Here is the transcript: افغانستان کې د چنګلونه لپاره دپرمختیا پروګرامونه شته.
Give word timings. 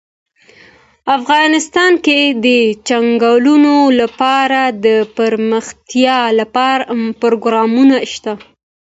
افغانستان 1.17 1.93
کې 2.05 2.19
د 2.45 2.47
چنګلونه 2.87 3.73
لپاره 3.99 4.61
دپرمختیا 4.85 6.17
پروګرامونه 7.21 7.95
شته. 8.13 8.33